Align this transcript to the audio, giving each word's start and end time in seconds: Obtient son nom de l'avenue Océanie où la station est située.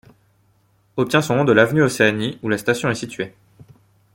Obtient 0.97 1.21
son 1.21 1.35
nom 1.35 1.43
de 1.45 1.51
l'avenue 1.51 1.83
Océanie 1.83 2.39
où 2.41 2.49
la 2.49 2.57
station 2.57 2.89
est 2.89 2.95
située. 2.95 3.35